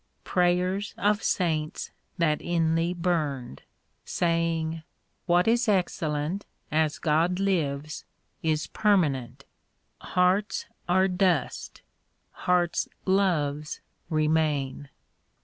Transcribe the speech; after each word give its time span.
Prayers 0.23 0.95
of 0.97 1.21
Saints 1.21 1.91
that 2.17 2.41
inly 2.41 2.91
burned,— 2.91 3.61
Saying, 4.03 4.81
What 5.27 5.47
is 5.47 5.67
excellent 5.67 6.43
As 6.71 6.97
God 6.97 7.39
lives, 7.39 8.03
is 8.41 8.65
•permanent; 8.65 9.41
Hearts 9.99 10.65
are 10.89 11.07
dust, 11.07 11.83
hearfs 12.31 12.87
loves 13.05 13.79
remain. 14.09 14.89